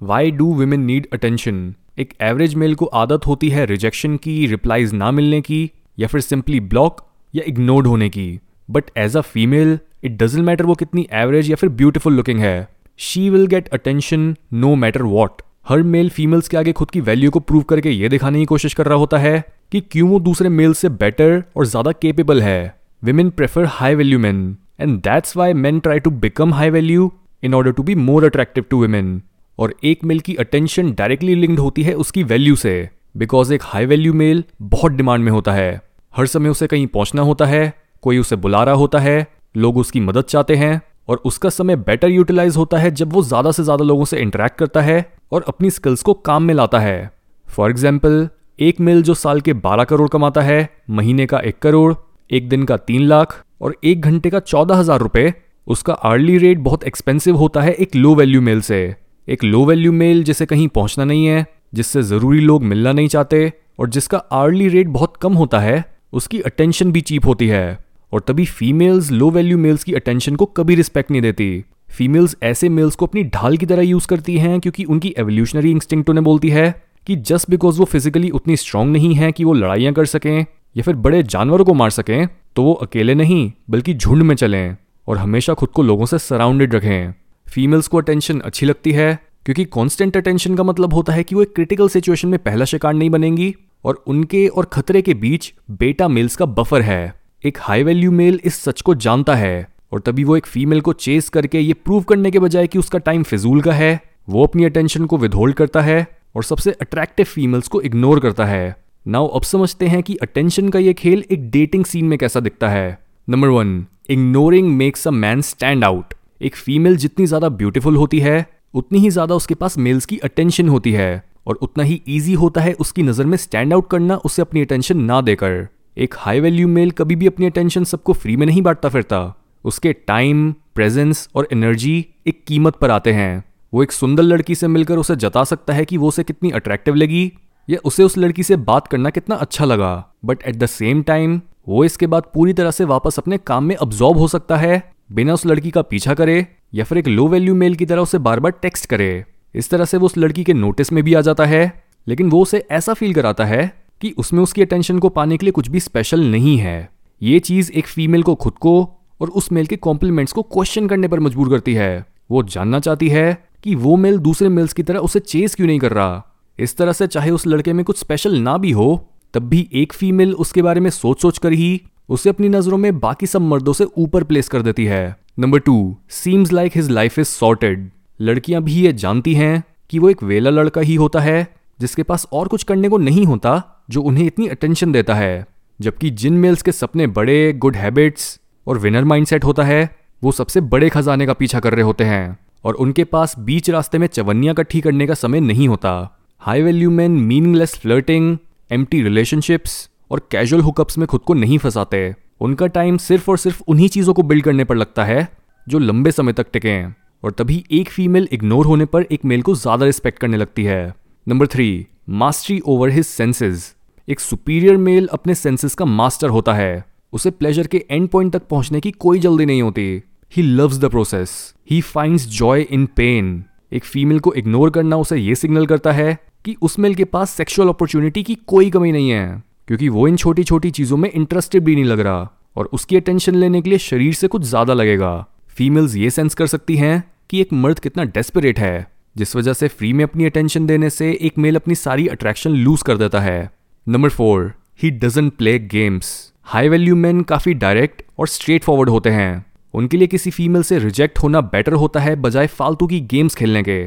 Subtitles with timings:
[0.00, 1.56] Why do women need attention
[1.98, 6.20] एक average male को आदत होती है रिजेक्शन की रिप्लाइज ना मिलने की, या फिर
[6.20, 7.00] सिंपली ब्लॉक
[7.34, 11.56] या इग्नोर्ड होने की। But as a female it doesn't matter वो कितनी एवरेज या
[11.56, 12.68] फिर ब्यूटिफुल लुकिंग है।
[12.98, 17.30] She will get attention no matter what her male females के आगे खुद की वैल्यू
[17.30, 19.42] को प्रूव करके ये दिखाने की कोशिश कर रहा होता है
[19.72, 24.18] कि क्यों वो दूसरे मेल से बेटर और ज़्यादा केपेबल है। Women prefer high value
[24.18, 27.12] man and that's why man try to become high value
[27.42, 29.20] in order to be more attractive to women
[29.60, 33.86] और एक मेल की अटेंशन डायरेक्टली लिंक्ड होती है उसकी वैल्यू से बिकॉज़ एक हाई
[33.86, 35.80] वैल्यू मेल बहुत demand में होता है।
[36.14, 39.26] हर समय उसे कहीं पहुँचना होता है, कोई उसे बुला रहा होता है,
[39.56, 43.50] लोग उसकी मदद चाहते हैं, और उसका समय बेटर यूटिलाइज होता है जब वो ज़्यादा
[43.50, 47.10] से ज़्यादा लोगों से इंटरेक्ट करता है और अपनी स्किल्स को काम में लाता है।
[47.48, 51.94] फॉर एग्ज़ाम्पल एक मेल जो साल के 12 करोड़ कमाता है, महीने का एक करोड़,
[52.30, 55.32] एक दिन का तीन लाख, और एक घंटे का चौदह हज़ार रुपए,
[55.66, 58.96] उसका अर्ली रेट बहुत एक्सपेंसिव होता है एक लो वैल्यू मेल से।
[59.30, 63.52] एक लो वैल्यू मेल जिसे कहीं पहुँचना नहीं है, जिससे ज़रूरी लोग मिलना नहीं चाहते
[63.78, 67.78] और जिसका आर्ली रेट बहुत कम होता है, उसकी अटेंशन भी चीप होती है।
[68.12, 72.68] और तभी फीमेल्स लो वैल्यू मेल्स की अटेंशन को कभी रिस्पेक्ट नहीं देती। फीमेल्स ऐसे
[72.68, 76.48] मेल्स को अपनी ढाल की तरह यूज़ करती हैं क्योंकि उनकी एवोल्यूशनरी इंस्टिंक्ट उन्हें बोलती
[76.48, 80.38] है कि जस्ट बिकॉज़ वो फिजिकली उतनी स्ट्रांग नहीं है कि वो लड़ाइयाँ कर सकें
[80.76, 84.76] या फिर बड़े जानवरों को मार सकें तो वो अकेले नहीं, बल्कि झुंड में चलें
[85.08, 87.14] और हमेशा खुद को लोगों से सराउंडेड रखें।
[87.50, 91.42] फीमेल्स को अटेंशन अच्छी लगती है, क्योंकि कांस्टेंट अटेंशन का मतलब होता है कि वो
[91.42, 96.08] एक क्रिटिकल सिचुएशन में पहला शिकार नहीं बनेंगी और उनके और खतरे के बीच बेटा
[96.08, 100.24] मेल्स का बफर है। एक हाई वैल्यू मेल इस सच को जानता है और तभी
[100.24, 103.62] वो एक फीमेल को चेस करके ये प्रूव करने के बजाय कि उसका टाइम फिजूल
[103.62, 106.06] का है, वो अपनी अटेंशन को विधोल्ड करता है
[106.36, 108.74] और सबसे अट्रैक्टिव फीमेल्स को इग्नोर करता है।
[109.06, 112.68] नाउ अब समझते हैं कि अटेंशन का ये खेल एक डेटिंग सीन में कैसा दिखता
[112.68, 118.18] है। Number one ignoring makes a man stand out एक फीमेल जितनी ज़्यादा ब्यूटीफुल होती
[118.20, 122.32] है, उतनी ही ज़्यादा उसके पास मेल्स की अटेंशन होती है। और उतना ही ईजी
[122.34, 126.40] होता है उसकी नज़र में स्टैंड आउट करना, उसे अपनी अटेंशन ना देकर। एक हाई
[126.40, 129.22] वैल्यू मेल कभी भी अपनी अटेंशन सबको फ्री में नहीं बांटता फिरता।
[129.64, 134.68] उसके टाइम प्रेजेंस और एनर्जी एक कीमत पर आते हैं। वो एक सुंदर लड़की से
[134.68, 137.32] मिलकर उसे जता सकता है कि वो उसे कितनी अट्रैक्टिव लगी,
[137.68, 139.92] या उसे उस लड़की से बात करना कितना अच्छा लगा।
[140.24, 143.74] But at the same time वो इसके बाद पूरी तरह से वापस अपने काम में
[143.76, 147.54] अब्जॉर्ब हो सकता है। बिना उस लड़की का पीछा करे या फिर एक लो वैल्यू
[147.54, 150.54] मेल की तरह उसे बार बार टेक्स्ट करे। इस तरह से वो उस लड़की के
[150.54, 154.42] नोटिस में भी आ जाता है, लेकिन वो उसे ऐसा फील कराता है कि उसमें
[154.42, 156.88] उसकी अटेंशन को पाने के लिए कुछ भी स्पेशल नहीं है।
[157.22, 161.08] ये चीज़ एक फीमेल को खुद को और उस मेल के कॉम्प्लीमेंट्स को क्वेश्चन करने
[161.08, 164.98] पर मजबूर करती है। वो जानना चाहती है कि वो मेल दूसरे मेल्स की तरह
[164.98, 166.24] उसे चेस क्यों नहीं कर रहा।
[166.58, 169.92] इस तरह से चाहे उस लड़के में कुछ स्पेशल ना भी हो, तब भी एक
[169.92, 173.72] फीमेल उसके बारे में सोच सोच कर ही उसे अपनी नज़रों में बाकी सब मर्दों
[173.72, 177.90] से ऊपर प्लेस कर देती है। Number two seems like his life is sorted
[178.20, 182.26] लड़कियाँ भी ये जानती हैं कि वो एक वेला लड़का ही होता है, जिसके पास
[182.32, 185.46] और कुछ करने को नहीं होता, जो उन्हें इतनी अटेंशन देता है।
[185.80, 190.60] जबकि जिन मेल्स के सपने बड़े गुड हैबिट्स और विनर माइंडसेट होता है, वो सबसे
[190.60, 194.54] बड़े खजाने का पीछा कर रहे होते हैं। और उनके पास बीच रास्ते में चवन्नियाँ
[194.54, 198.38] इकट्ठी करने का समय नहीं होता। High value man meaningless flirting
[198.70, 203.62] empty relationships और कैजुअल हुकअप्स में खुद को नहीं फंसाते। उनका टाइम सिर्फ़ और सिर्फ़
[203.68, 205.28] उन्हीं चीज़ों को बिल्ड करने पर लगता है,
[205.66, 209.42] जो लंबे समय तक टिके हैं। और तभी एक फीमेल इग्नोर होने पर एक मेल
[209.42, 210.94] को ज़्यादा रिस्पेक्ट करने लगती है।
[211.26, 213.74] Number three mastery over his senses
[214.08, 218.42] एक सुपीरियर मेल अपने सेंसेस का मास्टर होता है। उसे प्लेजर के एंड पॉइंट तक
[218.42, 221.32] पहुँचने की कोई जल्दी नहीं होती। He loves the process
[221.70, 226.16] he finds joy in pain एक फीमेल को इग्नोर करना उसे ये सिग्नल करता है
[226.44, 230.16] कि उस मेल के पास सेक्सुअल अपॉर्चुनिटी की कोई कमी नहीं है। क्योंकि वो इन
[230.16, 233.78] छोटी छोटी चीज़ों में इंटरेस्टेड भी नहीं लग रहा और उसकी अटेंशन लेने के लिए
[233.78, 235.10] शरीर से कुछ ज़्यादा लगेगा।
[235.48, 238.86] फीमेल्स ये सेंस कर सकती हैं कि एक मर्द कितना डेस्परेट है,
[239.16, 242.82] जिस वजह से फ्री में अपनी अटेंशन देने से एक मेल अपनी सारी अट्रैक्शन लूज
[242.82, 243.50] कर देता है।
[243.86, 246.10] Number four he doesn't play games
[246.44, 249.44] high value man काफ़ी डायरेक्ट और स्ट्रेट फॉरवर्ड होते हैं।
[249.74, 253.62] उनके लिए किसी फीमेल से रिजेक्ट होना बेटर होता है बजाय फालतू की गेम्स खेलने
[253.62, 253.78] के।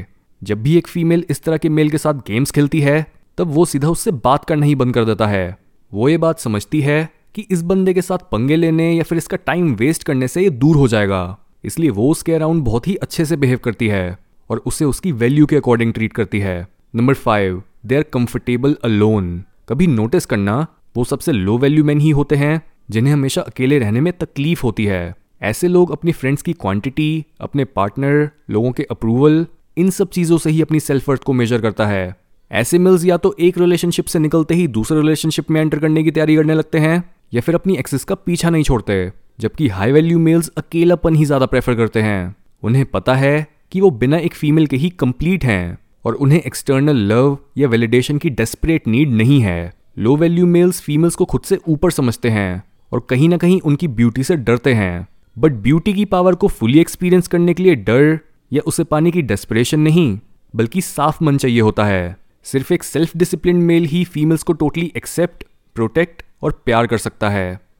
[0.42, 3.04] जब भी एक फीमेल इस तरह के मेल के साथ गेम्स खेलती है,
[3.38, 5.63] तब वो सीधा उससे बात करना ही बंद कर देता है।
[5.94, 9.36] वो ये बात समझती है कि इस बंदे के साथ पंगे लेने या फिर इसका
[9.36, 13.24] टाइम वेस्ट करने से ये दूर हो जाएगा। इसलिए वो उसके अराउंड बहुत ही अच्छे
[13.24, 14.18] से बिहेव करती है
[14.50, 19.44] और उसे उसकी वैल्यू के अकॉर्डिंग ट्रीट करती है। Number five they are comfortable alone
[19.68, 24.00] कभी नोटिस करना, वो सबसे लो वैल्यू मैन ही होते हैं, जिन्हें हमेशा अकेले रहने
[24.00, 29.46] में तकलीफ़ होती है। ऐसे लोग अपनी फ्रेंड्स की क्वांटिटी अपने पार्टनर लोगों के अप्रूवल
[29.76, 32.23] इन सब चीज़ों से ही अपनी सेल्फ वर्थ को मेजर करता है।
[32.54, 36.10] ऐसे मिल्स या तो एक रिलेशनशिप से निकलते ही दूसरे रिलेशनशिप में एंटर करने की
[36.10, 37.02] तैयारी करने लगते हैं,
[37.34, 39.10] या फिर अपनी एक्सेस का पीछा नहीं छोड़ते,
[39.40, 43.90] जबकि हाई वैल्यू मेल्स अकेलापन ही ज़्यादा प्रेफर करते हैं। उन्हें पता है कि वो
[43.90, 48.88] बिना एक फीमेल के ही कंप्लीट हैं, और उन्हें एक्सटर्नल लव या वैलिडेशन की डेस्परेट
[48.88, 52.62] नीड नहीं है। लो वैल्यू मेल्स फीमेल्स को खुद से ऊपर समझते हैं,
[52.92, 55.06] और कहीं ना कहीं उनकी ब्यूटी से डरते हैं।
[55.36, 58.18] बट ब्यूटी की पावर को फुली एक्सपीरियंस करने के लिए डर
[58.52, 60.18] या उसे पाने की डेस्परेशन नहीं,
[60.54, 64.92] बल्कि साफ़ मन चाहिए होता है। सिर्फ़ एक सेल्फ डिसिप्लिन मेल ही फीमेल्स को टोटली
[64.96, 65.44] एक्सेप्ट
[65.74, 67.60] प्रोटेक्ट और प्यार कर सकता है।